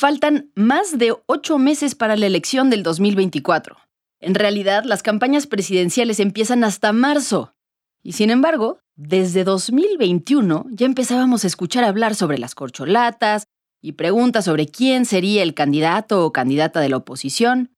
[0.00, 3.76] Faltan más de ocho meses para la elección del 2024.
[4.20, 7.52] En realidad, las campañas presidenciales empiezan hasta marzo.
[8.02, 13.44] Y sin embargo, desde 2021 ya empezábamos a escuchar hablar sobre las corcholatas
[13.82, 17.76] y preguntas sobre quién sería el candidato o candidata de la oposición.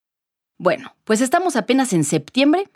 [0.58, 2.68] Bueno, pues estamos apenas en septiembre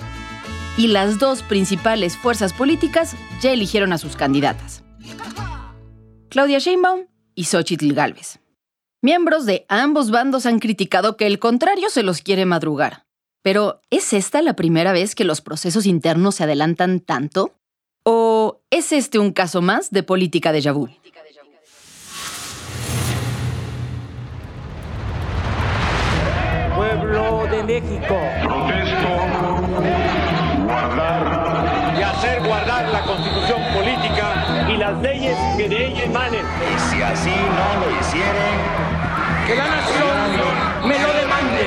[0.76, 4.82] y las dos principales fuerzas políticas ya eligieron a sus candidatas.
[6.30, 7.06] Claudia Sheinbaum
[7.36, 8.40] y Xochitl Gálvez.
[9.07, 13.05] Miembros de ambos bandos han criticado que el contrario se los quiere madrugar.
[13.41, 17.52] Pero, ¿es esta la primera vez que los procesos internos se adelantan tanto?
[18.02, 20.88] ¿O es este un caso más de política de vu?
[26.75, 28.19] Pueblo de México.
[28.42, 29.06] Protesto
[30.64, 36.45] guardar y hacer guardar la constitución política y las leyes que de ella emanen.
[36.45, 38.95] Y si así no lo hicieren,
[39.46, 41.66] que la nación me lo demande.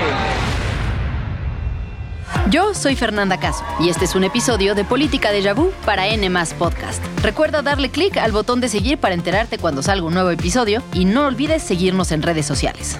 [2.52, 6.30] Yo soy Fernanda Caso y este es un episodio de Política de Vu para N
[6.58, 7.02] Podcast.
[7.24, 11.06] Recuerda darle clic al botón de seguir para enterarte cuando salga un nuevo episodio y
[11.06, 13.00] no olvides seguirnos en redes sociales.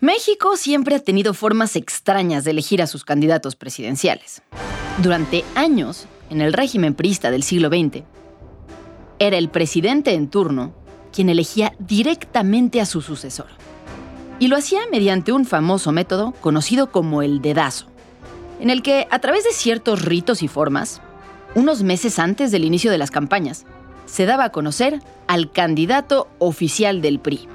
[0.00, 4.42] México siempre ha tenido formas extrañas de elegir a sus candidatos presidenciales.
[4.98, 8.02] Durante años, en el régimen priista del siglo XX,
[9.20, 10.81] era el presidente en turno
[11.12, 13.46] quien elegía directamente a su sucesor
[14.42, 17.86] y lo hacía mediante un famoso método conocido como el dedazo,
[18.58, 21.00] en el que, a través de ciertos ritos y formas,
[21.54, 23.66] unos meses antes del inicio de las campañas,
[24.04, 27.46] se daba a conocer al candidato oficial del PRI.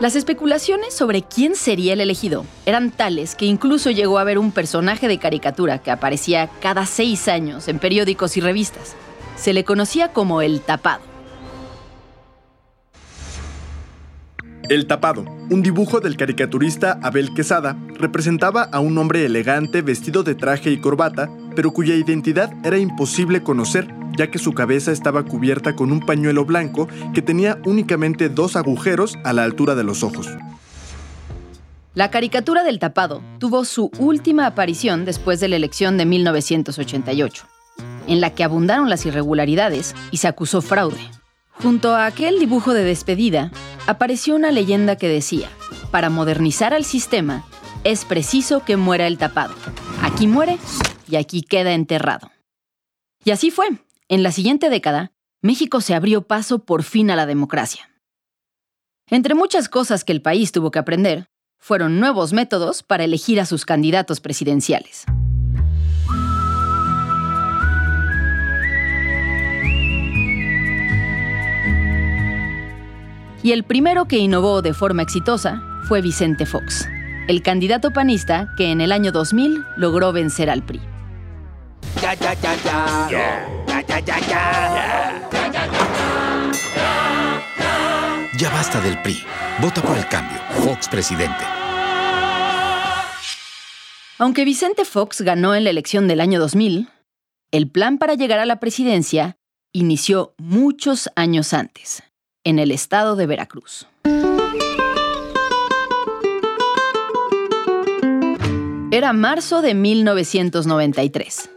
[0.00, 4.52] Las especulaciones sobre quién sería el elegido eran tales que incluso llegó a haber un
[4.52, 8.96] personaje de caricatura que aparecía cada seis años en periódicos y revistas.
[9.36, 11.09] Se le conocía como el tapado.
[14.68, 20.34] El tapado, un dibujo del caricaturista Abel Quesada, representaba a un hombre elegante vestido de
[20.34, 25.74] traje y corbata, pero cuya identidad era imposible conocer, ya que su cabeza estaba cubierta
[25.74, 30.28] con un pañuelo blanco que tenía únicamente dos agujeros a la altura de los ojos.
[31.94, 37.44] La caricatura del tapado tuvo su última aparición después de la elección de 1988,
[38.06, 41.19] en la que abundaron las irregularidades y se acusó fraude.
[41.62, 43.52] Junto a aquel dibujo de despedida,
[43.86, 45.50] apareció una leyenda que decía,
[45.90, 47.44] para modernizar al sistema,
[47.84, 49.54] es preciso que muera el tapado.
[50.02, 50.58] Aquí muere
[51.06, 52.30] y aquí queda enterrado.
[53.24, 53.66] Y así fue.
[54.08, 55.12] En la siguiente década,
[55.42, 57.90] México se abrió paso por fin a la democracia.
[59.08, 61.28] Entre muchas cosas que el país tuvo que aprender,
[61.58, 65.04] fueron nuevos métodos para elegir a sus candidatos presidenciales.
[73.42, 76.86] Y el primero que innovó de forma exitosa fue Vicente Fox,
[77.26, 80.80] el candidato panista que en el año 2000 logró vencer al PRI.
[88.36, 89.22] Ya basta del PRI.
[89.62, 90.38] Vota por el cambio.
[90.62, 91.44] Fox presidente.
[94.18, 96.90] Aunque Vicente Fox ganó en la elección del año 2000,
[97.52, 99.38] el plan para llegar a la presidencia
[99.72, 102.02] inició muchos años antes
[102.44, 103.86] en el estado de Veracruz.
[108.90, 111.50] Era marzo de 1993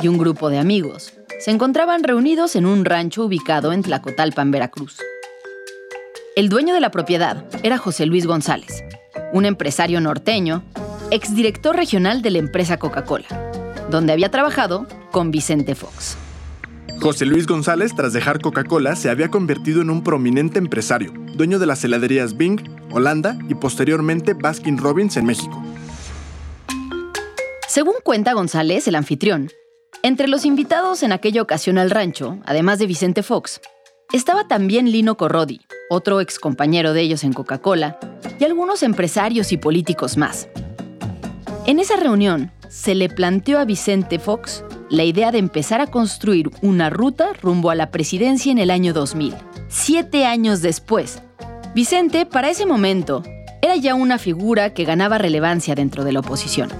[0.00, 4.98] y un grupo de amigos se encontraban reunidos en un rancho ubicado en Tlacotalpan, Veracruz.
[6.36, 8.82] El dueño de la propiedad era José Luis González,
[9.32, 10.64] un empresario norteño,
[11.10, 13.26] exdirector regional de la empresa Coca-Cola,
[13.90, 16.16] donde había trabajado con Vicente Fox.
[17.00, 21.66] José Luis González, tras dejar Coca-Cola, se había convertido en un prominente empresario, dueño de
[21.66, 22.60] las heladerías Bing,
[22.90, 25.62] Holanda y posteriormente Baskin Robbins en México.
[27.68, 29.50] Según cuenta González, el anfitrión,
[30.02, 33.60] entre los invitados en aquella ocasión al rancho, además de Vicente Fox,
[34.12, 37.98] estaba también Lino Corrodi, otro ex compañero de ellos en Coca-Cola,
[38.38, 40.48] y algunos empresarios y políticos más.
[41.66, 46.50] En esa reunión, se le planteó a Vicente Fox la idea de empezar a construir
[46.62, 49.34] una ruta rumbo a la presidencia en el año 2000,
[49.68, 51.22] siete años después.
[51.74, 53.22] Vicente, para ese momento,
[53.62, 56.70] era ya una figura que ganaba relevancia dentro de la oposición.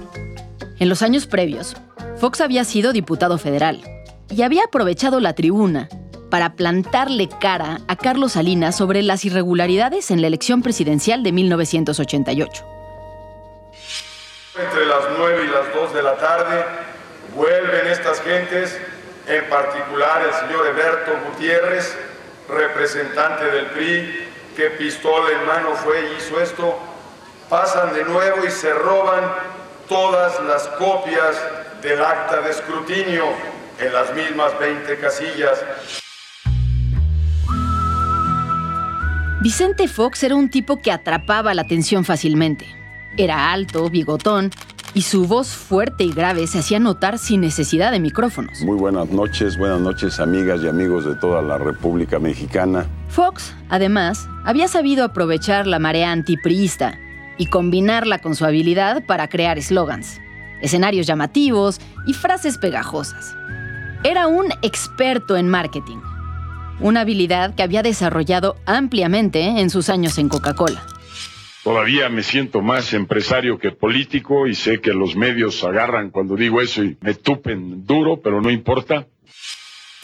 [0.79, 1.75] En los años previos,
[2.17, 3.81] Fox había sido diputado federal
[4.29, 5.89] y había aprovechado la tribuna
[6.29, 12.65] para plantarle cara a Carlos Salinas sobre las irregularidades en la elección presidencial de 1988.
[14.57, 16.65] Entre las 9 y las 2 de la tarde
[17.35, 18.79] vuelven estas gentes,
[19.27, 21.95] en particular el señor Eberto Gutiérrez,
[22.49, 26.79] representante del PRI, que pistola en mano fue y hizo esto,
[27.49, 29.23] pasan de nuevo y se roban
[29.89, 31.35] todas las copias
[31.81, 33.25] del acta de escrutinio
[33.79, 35.63] en las mismas 20 casillas.
[39.41, 42.65] Vicente Fox era un tipo que atrapaba la atención fácilmente.
[43.17, 44.49] Era alto, bigotón,
[44.95, 48.61] y su voz fuerte y grave se hacía notar sin necesidad de micrófonos.
[48.61, 52.85] Muy buenas noches, buenas noches amigas y amigos de toda la República Mexicana.
[53.09, 56.97] Fox, además, había sabido aprovechar la marea antipriista
[57.37, 60.21] y combinarla con su habilidad para crear eslogans,
[60.61, 63.35] escenarios llamativos y frases pegajosas.
[64.05, 65.97] Era un experto en marketing,
[66.79, 70.85] una habilidad que había desarrollado ampliamente en sus años en Coca-Cola.
[71.65, 76.61] Todavía me siento más empresario que político y sé que los medios agarran cuando digo
[76.61, 79.07] eso y me tupen duro, pero no importa.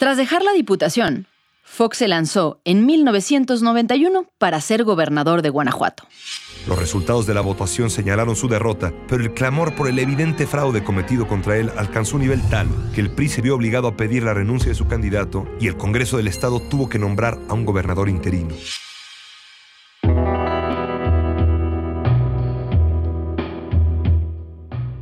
[0.00, 1.28] Tras dejar la diputación,
[1.62, 6.02] Fox se lanzó en 1991 para ser gobernador de Guanajuato.
[6.66, 10.82] Los resultados de la votación señalaron su derrota, pero el clamor por el evidente fraude
[10.82, 14.24] cometido contra él alcanzó un nivel tal que el PRI se vio obligado a pedir
[14.24, 17.64] la renuncia de su candidato y el Congreso del Estado tuvo que nombrar a un
[17.64, 18.52] gobernador interino.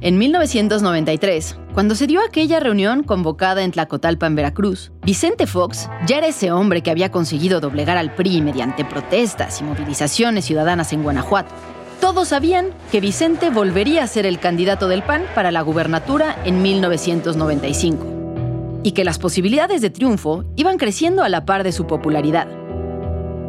[0.03, 6.29] En 1993, cuando se dio aquella reunión convocada en Tlacotalpan, Veracruz, Vicente Fox ya era
[6.29, 11.55] ese hombre que había conseguido doblegar al PRI mediante protestas y movilizaciones ciudadanas en Guanajuato.
[12.01, 16.63] Todos sabían que Vicente volvería a ser el candidato del PAN para la gubernatura en
[16.63, 22.49] 1995 y que las posibilidades de triunfo iban creciendo a la par de su popularidad.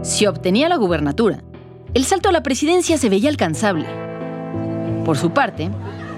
[0.01, 1.45] Si obtenía la gubernatura,
[1.94, 3.86] el salto a la presidencia se veía alcanzable.
[5.06, 5.71] Por su parte,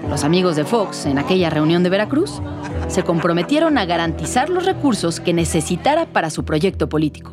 [0.08, 2.40] los amigos de Fox, en aquella reunión de Veracruz,
[2.88, 7.32] se comprometieron a garantizar los recursos que necesitara para su proyecto político.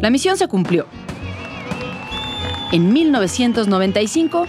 [0.00, 0.86] La misión se cumplió.
[2.72, 4.46] En 1995,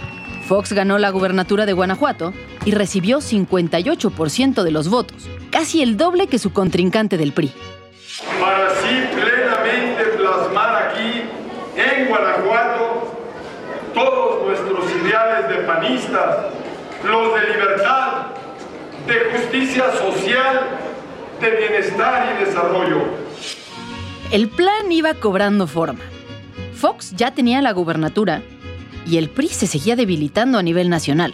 [0.47, 2.33] Fox ganó la gubernatura de Guanajuato
[2.65, 7.51] y recibió 58% de los votos, casi el doble que su contrincante del PRI.
[8.39, 11.23] Para así plenamente plasmar aquí,
[11.75, 13.17] en Guanajuato,
[13.93, 16.62] todos nuestros ideales de panistas,
[17.03, 18.27] los de libertad,
[19.07, 20.79] de justicia social,
[21.41, 23.03] de bienestar y desarrollo.
[24.31, 25.99] El plan iba cobrando forma.
[26.73, 28.41] Fox ya tenía la gubernatura
[29.05, 31.33] y el PRI se seguía debilitando a nivel nacional.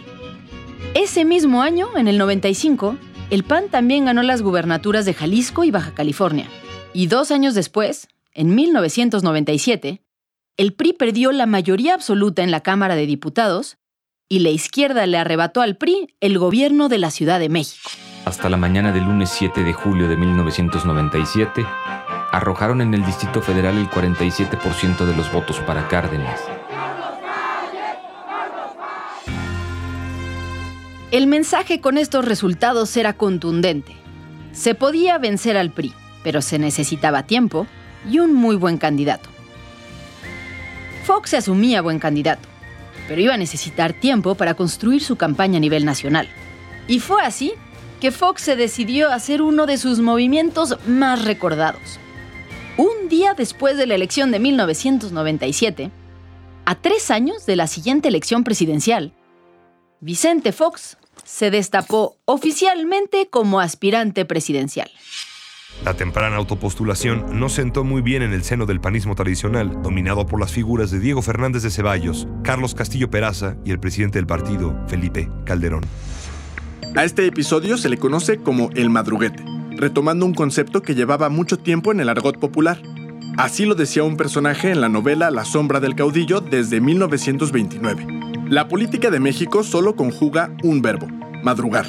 [0.94, 2.96] Ese mismo año, en el 95,
[3.30, 6.46] el PAN también ganó las gubernaturas de Jalisco y Baja California.
[6.92, 10.02] Y dos años después, en 1997,
[10.56, 13.78] el PRI perdió la mayoría absoluta en la Cámara de Diputados
[14.32, 17.90] y la izquierda le arrebató al PRI el gobierno de la Ciudad de México.
[18.24, 21.66] Hasta la mañana del lunes 7 de julio de 1997,
[22.30, 26.40] arrojaron en el Distrito Federal el 47% de los votos para Cárdenas.
[31.10, 33.96] El mensaje con estos resultados era contundente.
[34.52, 35.92] Se podía vencer al PRI,
[36.22, 37.66] pero se necesitaba tiempo
[38.08, 39.28] y un muy buen candidato.
[41.04, 42.49] Fox se asumía buen candidato
[43.10, 46.28] pero iba a necesitar tiempo para construir su campaña a nivel nacional.
[46.86, 47.54] Y fue así
[48.00, 51.98] que Fox se decidió a hacer uno de sus movimientos más recordados.
[52.76, 55.90] Un día después de la elección de 1997,
[56.64, 59.12] a tres años de la siguiente elección presidencial,
[59.98, 64.88] Vicente Fox se destapó oficialmente como aspirante presidencial.
[65.84, 70.38] La temprana autopostulación no sentó muy bien en el seno del panismo tradicional, dominado por
[70.38, 74.78] las figuras de Diego Fernández de Ceballos, Carlos Castillo Peraza y el presidente del partido,
[74.88, 75.82] Felipe Calderón.
[76.94, 79.42] A este episodio se le conoce como el madruguete,
[79.76, 82.82] retomando un concepto que llevaba mucho tiempo en el argot popular.
[83.38, 88.06] Así lo decía un personaje en la novela La sombra del caudillo desde 1929.
[88.50, 91.06] La política de México solo conjuga un verbo,
[91.42, 91.86] madrugar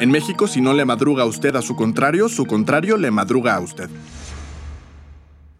[0.00, 3.54] en México, si no le madruga a usted a su contrario, su contrario le madruga
[3.54, 3.90] a usted.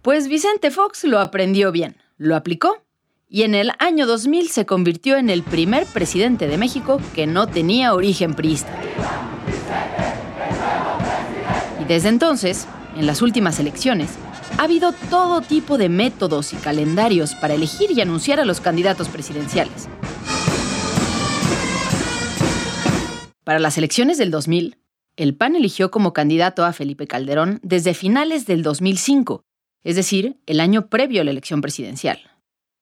[0.02, 2.82] Pues Vicente Fox lo aprendió bien, lo aplicó
[3.28, 7.49] y en el año 2000 se convirtió en el primer presidente de México que no
[7.49, 8.73] tenía origen priista.
[11.80, 12.66] Y desde entonces,
[12.97, 14.11] en las últimas elecciones,
[14.56, 19.09] ha habido todo tipo de métodos y calendarios para elegir y anunciar a los candidatos
[19.09, 19.88] presidenciales.
[23.44, 24.76] Para las elecciones del 2000,
[25.16, 29.44] el PAN eligió como candidato a Felipe Calderón desde finales del 2005,
[29.82, 32.20] es decir, el año previo a la elección presidencial.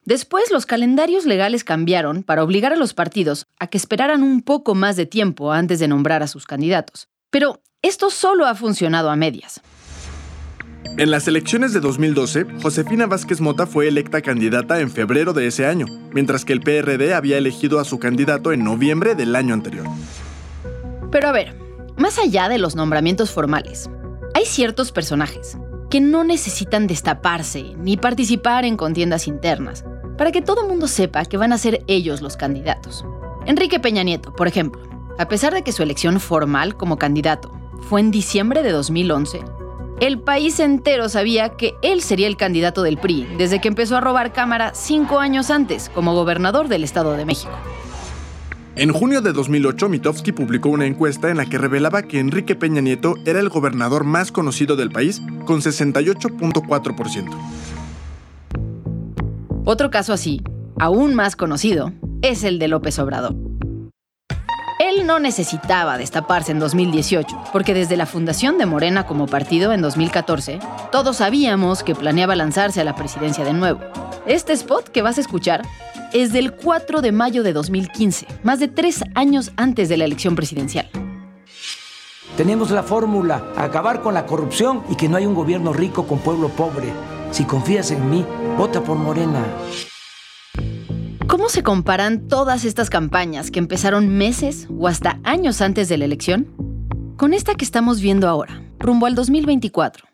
[0.05, 4.75] Después los calendarios legales cambiaron para obligar a los partidos a que esperaran un poco
[4.75, 7.09] más de tiempo antes de nombrar a sus candidatos.
[7.31, 9.61] Pero esto solo ha funcionado a medias.
[10.97, 15.67] En las elecciones de 2012, Josefina Vázquez Mota fue electa candidata en febrero de ese
[15.67, 19.87] año, mientras que el PRD había elegido a su candidato en noviembre del año anterior.
[21.11, 21.57] Pero a ver,
[21.97, 23.91] más allá de los nombramientos formales,
[24.35, 25.57] hay ciertos personajes
[25.91, 29.85] que no necesitan destaparse ni participar en contiendas internas
[30.19, 33.05] para que todo mundo sepa que van a ser ellos los candidatos.
[33.47, 34.83] Enrique Peña Nieto, por ejemplo,
[35.19, 37.51] a pesar de que su elección formal como candidato
[37.89, 39.41] fue en diciembre de 2011,
[40.01, 44.01] el país entero sabía que él sería el candidato del PRI desde que empezó a
[44.01, 47.53] robar cámara cinco años antes como gobernador del Estado de México.
[48.79, 52.81] En junio de 2008, Mitofsky publicó una encuesta en la que revelaba que Enrique Peña
[52.81, 57.37] Nieto era el gobernador más conocido del país, con 68.4%.
[59.65, 60.43] Otro caso así,
[60.79, 61.93] aún más conocido,
[62.23, 63.35] es el de López Obrador.
[64.79, 69.83] Él no necesitaba destaparse en 2018, porque desde la fundación de Morena como partido en
[69.83, 70.61] 2014,
[70.93, 73.81] todos sabíamos que planeaba lanzarse a la presidencia de nuevo.
[74.25, 75.63] Este spot que vas a escuchar
[76.13, 80.35] es del 4 de mayo de 2015, más de tres años antes de la elección
[80.35, 80.89] presidencial.
[82.37, 86.19] Tenemos la fórmula, acabar con la corrupción y que no hay un gobierno rico con
[86.19, 86.93] pueblo pobre.
[87.33, 88.25] Si confías en mí,
[88.57, 89.45] vota por Morena.
[91.27, 96.05] ¿Cómo se comparan todas estas campañas que empezaron meses o hasta años antes de la
[96.05, 96.47] elección
[97.17, 100.08] con esta que estamos viendo ahora, rumbo al 2024?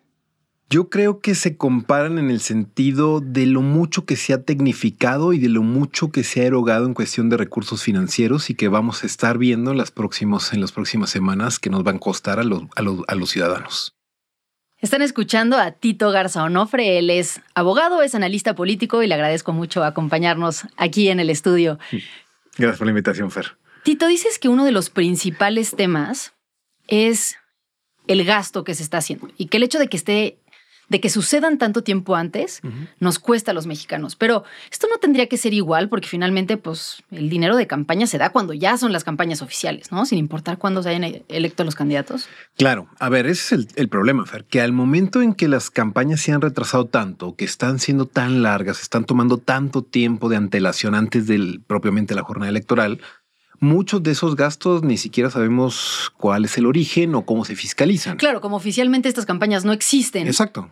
[0.71, 5.33] Yo creo que se comparan en el sentido de lo mucho que se ha tecnificado
[5.33, 8.69] y de lo mucho que se ha erogado en cuestión de recursos financieros y que
[8.69, 12.01] vamos a estar viendo en las, próximos, en las próximas semanas que nos van a
[12.01, 13.95] costar a los, a los, a los ciudadanos.
[14.81, 16.99] Están escuchando a Tito Garza Onofre.
[16.99, 21.79] Él es abogado, es analista político y le agradezco mucho acompañarnos aquí en el estudio.
[22.59, 23.57] Gracias por la invitación, Fer.
[23.83, 26.35] Tito, dices que uno de los principales temas
[26.87, 27.37] es
[28.07, 30.39] el gasto que se está haciendo y que el hecho de que esté
[30.89, 32.61] de que sucedan tanto tiempo antes
[33.01, 34.17] nos cuesta a los mexicanos.
[34.17, 38.19] Pero esto no tendría que ser igual porque finalmente pues el dinero de campaña se
[38.19, 40.07] da cuando ya son las campañas oficiales, ¿no?
[40.07, 42.29] Sin importar cuándo se hayan electo los candidatos.
[42.57, 46.21] Claro, a ver, ese es el, problema, Fer, que al momento en que las campañas
[46.21, 50.95] se han retrasado tanto, que están siendo tan largas, están tomando tanto tiempo de antelación
[50.95, 53.01] antes del propiamente la jornada electoral,
[53.61, 58.17] muchos de esos gastos ni siquiera sabemos cuál es el origen o cómo se fiscalizan.
[58.17, 60.27] Claro, como oficialmente estas campañas no existen.
[60.27, 60.71] Exacto.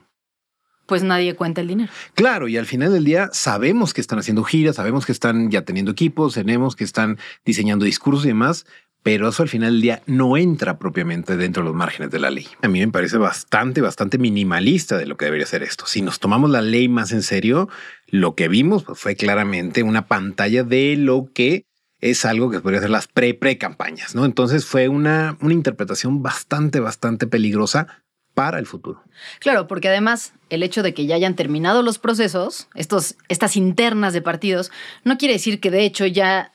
[0.86, 1.92] Pues nadie cuenta el dinero.
[2.14, 5.62] Claro, y al final del día sabemos que están haciendo giras, sabemos que están ya
[5.62, 8.66] teniendo equipos, tenemos que están diseñando discursos y demás,
[9.02, 12.30] pero eso al final del día no entra propiamente dentro de los márgenes de la
[12.30, 12.46] ley.
[12.62, 15.86] A mí me parece bastante, bastante minimalista de lo que debería ser esto.
[15.86, 17.68] Si nos tomamos la ley más en serio,
[18.06, 21.66] lo que vimos fue claramente una pantalla de lo que
[22.02, 24.26] es algo que podría ser las pre-pre-campañas, ¿no?
[24.26, 27.86] Entonces fue una, una interpretación bastante, bastante peligrosa
[28.34, 29.02] para el futuro.
[29.38, 34.12] Claro, porque además el hecho de que ya hayan terminado los procesos, estos, estas internas
[34.12, 34.72] de partidos,
[35.04, 36.52] no quiere decir que de hecho ya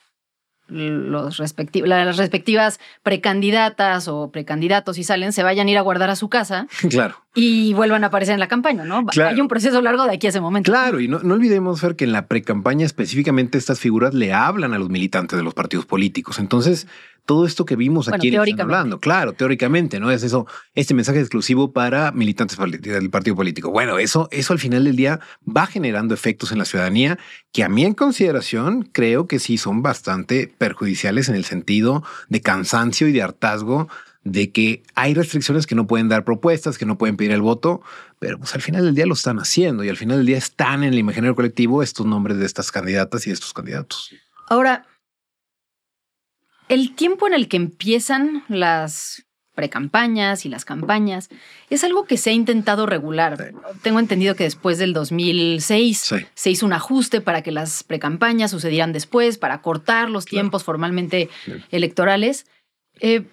[0.70, 6.16] los las respectivas precandidatas o precandidatos, si salen, se vayan a ir a guardar a
[6.16, 6.68] su casa.
[6.90, 7.16] Claro.
[7.36, 9.06] Y vuelvan a aparecer en la campaña, ¿no?
[9.24, 10.72] Hay un proceso largo de aquí a ese momento.
[10.72, 14.74] Claro, y no, no olvidemos, Fer, que en la precampaña específicamente estas figuras le hablan
[14.74, 16.40] a los militantes de los partidos políticos.
[16.40, 16.88] Entonces,
[17.28, 19.00] todo esto que vimos aquí están hablando.
[19.00, 20.10] Claro, teóricamente, ¿no?
[20.10, 23.70] Es eso, este mensaje exclusivo para militantes del partido político.
[23.70, 27.20] Bueno, eso, eso al final del día va generando efectos en la ciudadanía
[27.52, 32.42] que a mí en consideración creo que sí son bastante perjudiciales en el sentido de
[32.42, 33.90] cansancio y de hartazgo
[34.24, 37.82] de que hay restricciones que no pueden dar propuestas, que no pueden pedir el voto,
[38.20, 40.84] pero pues al final del día lo están haciendo y al final del día están
[40.84, 44.14] en el imaginario colectivo estos nombres de estas candidatas y de estos candidatos.
[44.48, 44.86] Ahora,
[46.70, 49.24] el tiempo en el que empiezan las
[49.58, 51.30] precampañas y las campañas
[51.72, 53.54] es algo que se ha intentado regular.
[53.82, 58.94] Tengo entendido que después del 2006 se hizo un ajuste para que las precampañas sucedieran
[58.94, 61.30] después, para cortar los tiempos formalmente
[61.72, 62.46] electorales.
[63.00, 63.26] Eh,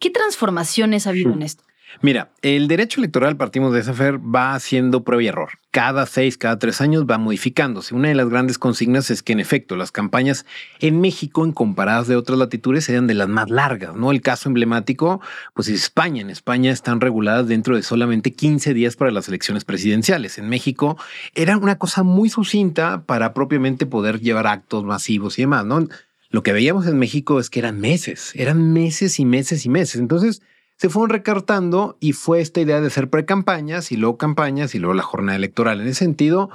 [0.00, 1.62] ¿Qué transformaciones ha habido en esto?
[2.02, 5.50] Mira, el derecho electoral, partimos de esa fer, va haciendo prueba y error.
[5.70, 7.94] Cada seis, cada tres años va modificándose.
[7.94, 10.44] Una de las grandes consignas es que, en efecto, las campañas
[10.80, 14.10] en México, en comparadas de otras latitudes, eran de las más largas, ¿no?
[14.10, 15.20] El caso emblemático,
[15.54, 16.20] pues es España.
[16.22, 20.38] En España están reguladas dentro de solamente 15 días para las elecciones presidenciales.
[20.38, 20.98] En México
[21.34, 25.86] era una cosa muy sucinta para propiamente poder llevar actos masivos y demás, ¿no?
[26.30, 30.00] Lo que veíamos en México es que eran meses, eran meses y meses y meses.
[30.00, 30.42] Entonces,
[30.78, 34.94] se fueron recartando y fue esta idea de hacer pre-campañas y luego campañas y luego
[34.94, 35.80] la jornada electoral.
[35.80, 36.50] En ese sentido,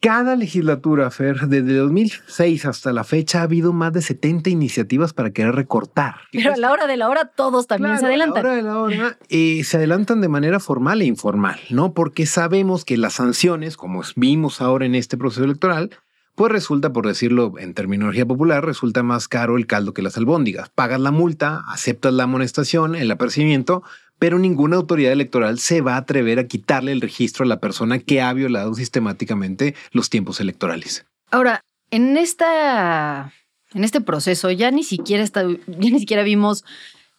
[0.00, 5.32] Cada legislatura, Fer, desde 2006 hasta la fecha ha habido más de 70 iniciativas para
[5.32, 6.14] querer recortar.
[6.30, 8.46] Pero a la hora de la hora todos también se adelantan.
[8.46, 11.94] A la hora de la hora eh, se adelantan de manera formal e informal, ¿no?
[11.94, 15.90] Porque sabemos que las sanciones, como vimos ahora en este proceso electoral,
[16.38, 20.68] pues resulta, por decirlo en terminología popular, resulta más caro el caldo que las albóndigas.
[20.68, 23.82] Pagas la multa, aceptas la amonestación, el apercibimiento,
[24.20, 27.98] pero ninguna autoridad electoral se va a atrever a quitarle el registro a la persona
[27.98, 31.04] que ha violado sistemáticamente los tiempos electorales.
[31.32, 33.32] Ahora, en esta
[33.74, 36.64] en este proceso ya ni siquiera está, ya ni siquiera vimos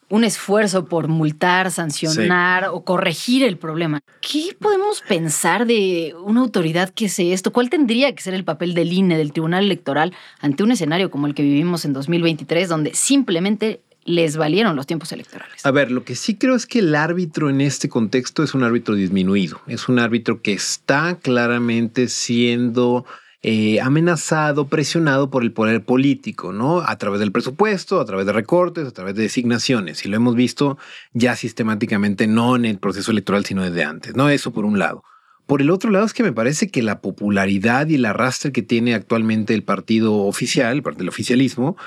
[0.10, 4.02] un esfuerzo por multar, sancionar o corregir el problema.
[4.22, 7.54] ¿Qué podemos pensar de una autoridad que hace esto?
[7.54, 11.28] ¿Cuál tendría que ser el papel del INE, del Tribunal Electoral, ante un escenario como
[11.28, 15.64] el que vivimos en 2023, donde simplemente les valieron los tiempos electorales.
[15.66, 18.64] A ver, lo que sí creo es que el árbitro en este contexto es un
[18.64, 23.06] árbitro disminuido, es un árbitro que está claramente siendo
[23.42, 26.82] eh, amenazado, presionado por el poder político, ¿no?
[26.82, 30.06] A través del presupuesto, a través de recortes, a través de designaciones.
[30.06, 30.78] Y lo hemos visto
[31.14, 34.30] ya sistemáticamente, no en el proceso electoral, sino desde antes, ¿no?
[34.30, 35.04] Eso por un lado.
[35.46, 38.62] Por el otro lado es que me parece que la popularidad y el arrastre que
[38.62, 41.78] tiene actualmente el partido oficial, el oficialismo,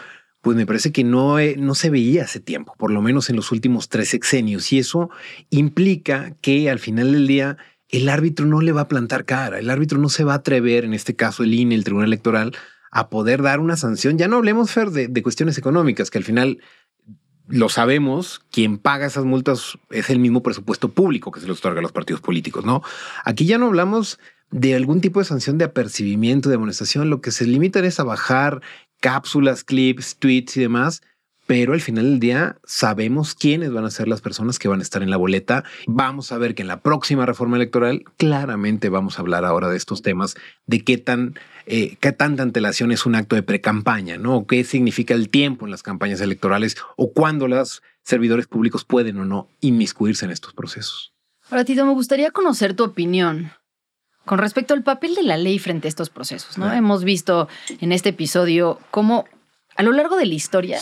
[0.40, 3.36] pues me parece que no, eh, no se veía hace tiempo, por lo menos en
[3.36, 4.72] los últimos tres sexenios.
[4.72, 5.10] Y eso
[5.50, 7.56] implica que al final del día
[7.92, 10.84] el árbitro no le va a plantar cara, el árbitro no se va a atrever,
[10.84, 12.56] en este caso el INE, el Tribunal Electoral,
[12.90, 14.18] a poder dar una sanción.
[14.18, 16.58] Ya no hablemos, Fer, de, cuestiones económicas, que al final
[17.48, 21.80] lo sabemos, quien paga esas multas es el mismo presupuesto público que se les otorga
[21.80, 22.82] a los partidos políticos, ¿no?
[23.24, 24.18] Aquí ya no hablamos
[24.50, 28.04] de algún tipo de sanción de apercibimiento, de amonestación, lo que se limitan es a
[28.04, 28.62] bajar
[29.00, 31.02] cápsulas, clips, tweets y demás,
[31.52, 34.82] pero al final del día sabemos quiénes van a ser las personas que van a
[34.82, 35.64] estar en la boleta.
[35.86, 39.76] Vamos a ver que en la próxima reforma electoral claramente vamos a hablar ahora de
[39.76, 41.34] estos temas, de qué tan
[41.66, 44.46] eh, qué tanta antelación es un acto de precampaña, ¿no?
[44.46, 49.26] ¿Qué significa el tiempo en las campañas electorales o cuándo los servidores públicos pueden o
[49.26, 51.12] no inmiscuirse en estos procesos?
[51.50, 53.52] Ahora, Tito, me gustaría conocer tu opinión
[54.24, 56.72] con respecto al papel de la ley frente a estos procesos, ¿no?
[56.72, 57.46] Hemos visto
[57.78, 59.26] en este episodio cómo
[59.76, 60.80] a lo largo de la historia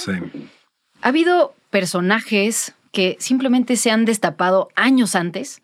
[1.03, 5.63] ha habido personajes que simplemente se han destapado años antes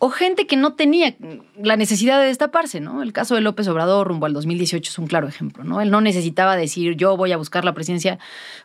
[0.00, 1.16] o gente que no tenía
[1.60, 3.02] la necesidad de destaparse, ¿no?
[3.02, 5.80] El caso de López Obrador rumbo al 2018 es un claro ejemplo, ¿no?
[5.80, 8.18] Él no necesitaba decir yo voy a buscar la presidencia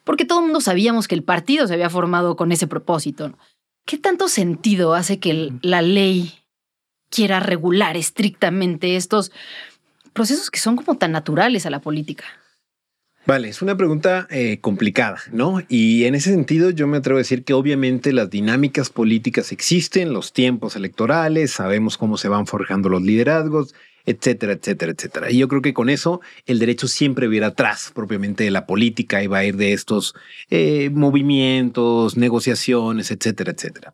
[0.04, 3.36] porque todo el mundo sabíamos que el partido se había formado con ese propósito.
[3.86, 6.34] ¿Qué tanto sentido hace que la ley
[7.10, 9.32] quiera regular estrictamente estos
[10.14, 12.26] procesos que son como tan naturales a la política?
[13.26, 15.62] Vale, es una pregunta eh, complicada, ¿no?
[15.70, 20.12] Y en ese sentido yo me atrevo a decir que obviamente las dinámicas políticas existen,
[20.12, 25.32] los tiempos electorales, sabemos cómo se van forjando los liderazgos, etcétera, etcétera, etcétera.
[25.32, 29.24] Y yo creo que con eso el derecho siempre viene atrás propiamente de la política
[29.24, 30.16] y va a ir de estos
[30.50, 33.94] eh, movimientos, negociaciones, etcétera, etcétera.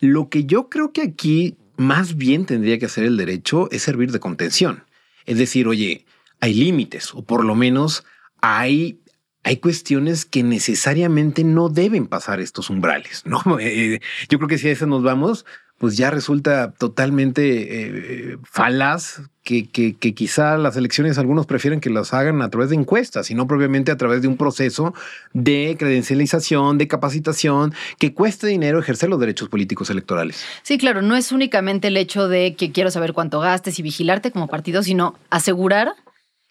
[0.00, 4.12] Lo que yo creo que aquí más bien tendría que hacer el derecho es servir
[4.12, 4.84] de contención.
[5.24, 6.04] Es decir, oye,
[6.40, 8.04] hay límites o por lo menos
[8.42, 9.00] hay,
[9.42, 13.40] hay cuestiones que necesariamente no deben pasar estos umbrales, ¿no?
[13.60, 15.44] Eh, yo creo que si a eso nos vamos,
[15.80, 22.12] pues ya resulta totalmente eh, falaz que, que, quizá las elecciones algunos prefieren que las
[22.12, 24.92] hagan a través de encuestas y no propiamente a través de un proceso
[25.32, 30.44] de credencialización, de capacitación, que cueste dinero ejercer los derechos políticos electorales.
[30.62, 34.30] Sí, claro, no es únicamente el hecho de que quiero saber cuánto gastes y vigilarte
[34.30, 35.94] como partido, sino asegurar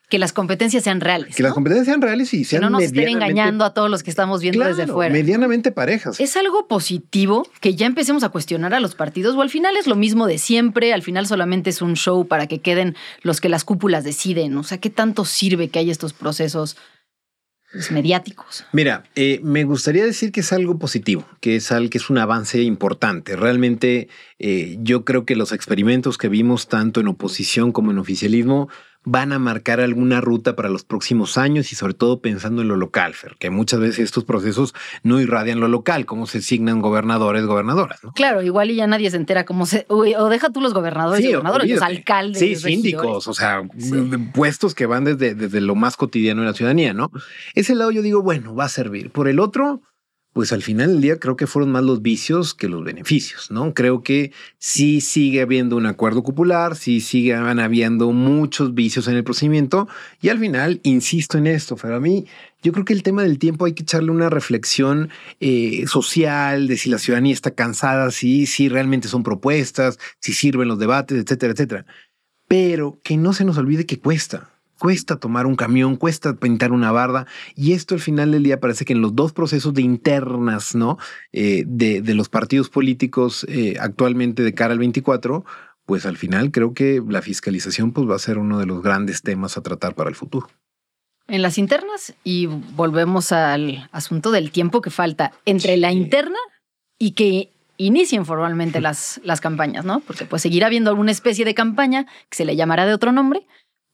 [0.09, 1.35] que las competencias sean reales.
[1.35, 4.01] Que las competencias sean reales y sean que no nos estén engañando a todos los
[4.01, 5.13] que estamos viendo desde fuera.
[5.13, 6.19] Medianamente parejas.
[6.19, 9.85] ¿Es algo positivo que ya empecemos a cuestionar a los partidos o al final es
[9.85, 10.93] lo mismo de siempre?
[10.93, 14.57] Al final solamente es un show para que queden los que las cúpulas deciden.
[14.57, 16.75] O sea, ¿qué tanto sirve que haya estos procesos
[17.71, 18.65] pues, mediáticos.
[18.71, 22.17] Mira, eh, me gustaría decir que es algo positivo, que es algo que es un
[22.17, 23.35] avance importante.
[23.35, 28.69] Realmente eh, yo creo que los experimentos que vimos tanto en oposición como en oficialismo
[29.05, 32.75] van a marcar alguna ruta para los próximos años y sobre todo pensando en lo
[32.75, 37.45] local, Fer, que muchas veces estos procesos no irradian lo local, cómo se asignan gobernadores,
[37.45, 38.01] gobernadoras.
[38.13, 39.85] Claro, igual y ya nadie se entera cómo se...
[39.87, 42.39] o deja tú los gobernadores, y gobernadores los alcaldes.
[42.39, 43.63] Sí, síndicos, o sea,
[44.33, 47.11] puestos que van desde, desde lo más cotidiano de la ciudadanía, ¿no?
[47.55, 49.11] Ese lado yo digo, bueno, va a servir.
[49.11, 49.81] Por el otro,
[50.33, 53.73] pues al final del día creo que fueron más los vicios que los beneficios, ¿no?
[53.73, 59.23] Creo que sí sigue habiendo un acuerdo popular, sí siguen habiendo muchos vicios en el
[59.23, 59.87] procedimiento
[60.21, 62.25] y al final, insisto en esto, pero a mí
[62.61, 66.77] yo creo que el tema del tiempo hay que echarle una reflexión eh, social de
[66.77, 71.53] si la ciudadanía está cansada, si, si realmente son propuestas, si sirven los debates, etcétera,
[71.53, 71.85] etcétera.
[72.47, 74.58] pero que no se nos olvide que cuesta.
[74.79, 78.85] Cuesta tomar un camión, cuesta pintar una barda, y esto al final del día parece
[78.85, 80.97] que en los dos procesos de internas, ¿no?
[81.33, 85.43] Eh, de, de, los partidos políticos eh, actualmente de cara al 24,
[85.85, 89.21] pues al final creo que la fiscalización pues va a ser uno de los grandes
[89.21, 90.47] temas a tratar para el futuro.
[91.27, 96.39] En las internas, y volvemos al asunto del tiempo que falta entre la interna
[96.97, 99.99] y que inicien formalmente las, las campañas, ¿no?
[100.01, 103.45] Porque pues seguirá habiendo alguna especie de campaña que se le llamará de otro nombre,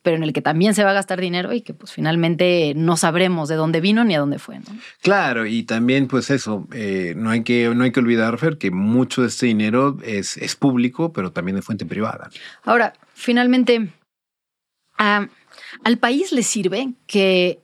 [0.06, 2.96] pero en el que también se va a gastar dinero y que pues finalmente no
[2.96, 4.60] sabremos de dónde vino ni a dónde fue.
[4.60, 4.66] ¿no?
[5.02, 8.70] Claro, y también pues eso, eh, no, hay que, no hay que olvidar, Fer, que
[8.70, 12.30] mucho de este dinero es, es público, pero también de fuente privada.
[12.64, 13.90] Ahora, finalmente,
[15.00, 15.28] a,
[15.84, 17.64] al país le sirve que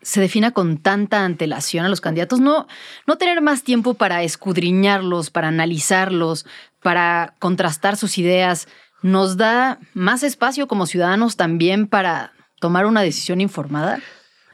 [0.00, 2.66] se defina con tanta antelación a los candidatos, no,
[3.06, 6.46] no tener más tiempo para escudriñarlos, para analizarlos,
[6.82, 8.66] para contrastar sus ideas,
[9.04, 14.00] nos da más espacio como ciudadanos también para tomar una decisión informada.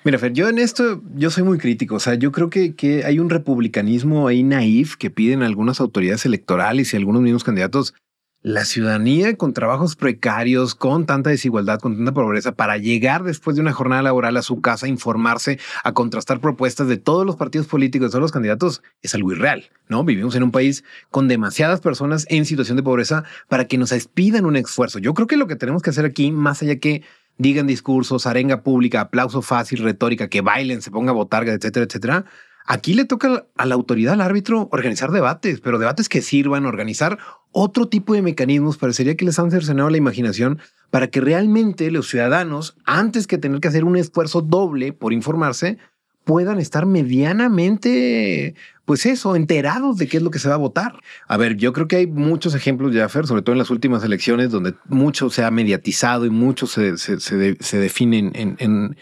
[0.03, 1.95] Mira, Fer, yo en esto, yo soy muy crítico.
[1.95, 6.27] O sea, yo creo que, que hay un republicanismo ahí naif que piden algunas autoridades
[6.27, 7.95] electorales y algunos mismos candidatos
[8.43, 13.63] la ciudadanía con trabajos precarios, con tanta desigualdad, con tanta pobreza, para llegar después de
[13.63, 17.67] una jornada laboral a su casa, a informarse, a contrastar propuestas de todos los partidos
[17.67, 20.05] políticos, de todos los candidatos, es algo irreal, ¿no?
[20.05, 24.47] Vivimos en un país con demasiadas personas en situación de pobreza para que nos pidan
[24.47, 24.99] un esfuerzo.
[24.99, 27.03] Yo creo que lo que tenemos que hacer aquí, más allá que
[27.37, 32.25] digan discursos, arenga pública, aplauso fácil, retórica, que bailen, se ponga botarga, etcétera, etcétera,
[32.67, 37.19] Aquí le toca a la autoridad, al árbitro, organizar debates, pero debates que sirvan, organizar
[37.53, 38.77] otro tipo de mecanismos.
[38.77, 43.61] Parecería que les han cercenado la imaginación para que realmente los ciudadanos, antes que tener
[43.61, 45.79] que hacer un esfuerzo doble por informarse,
[46.25, 51.01] puedan estar medianamente, pues eso, enterados de qué es lo que se va a votar.
[51.27, 54.51] A ver, yo creo que hay muchos ejemplos, Jaffer, sobre todo en las últimas elecciones,
[54.51, 58.97] donde mucho se ha mediatizado y mucho se, se, se, define en, en,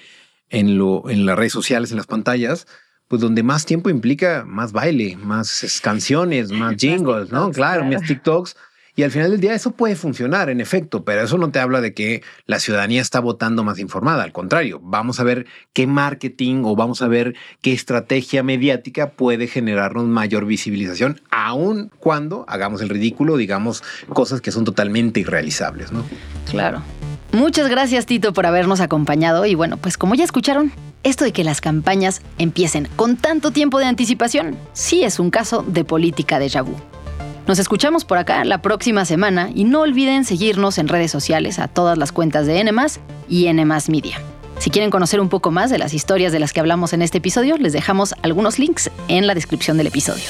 [0.49, 2.67] en, lo, en las redes sociales, en las pantallas
[3.09, 7.51] pues donde más tiempo implica más baile, más canciones, más jingles, ¿no?
[7.51, 8.57] Claro, más TikToks.
[8.99, 11.81] Y al final del día eso puede funcionar, en efecto, pero eso no te habla
[11.81, 14.25] de que la ciudadanía está votando más informada.
[14.25, 19.47] Al contrario, vamos a ver qué marketing o vamos a ver qué estrategia mediática puede
[19.47, 26.05] generarnos mayor visibilización, aun cuando hagamos el ridículo, digamos, cosas que son totalmente irrealizables, ¿no?
[26.51, 26.83] Claro.
[27.31, 29.47] Muchas gracias, Tito, por habernos acompañado.
[29.47, 33.79] Y bueno, pues como ya escucharon, esto de que las campañas empiecen con tanto tiempo
[33.79, 36.75] de anticipación sí es un caso de política de vu.
[37.47, 41.69] Nos escuchamos por acá la próxima semana y no olviden seguirnos en redes sociales a
[41.69, 42.73] todas las cuentas de N
[43.29, 44.21] y N Media.
[44.59, 47.19] Si quieren conocer un poco más de las historias de las que hablamos en este
[47.19, 50.25] episodio, les dejamos algunos links en la descripción del episodio.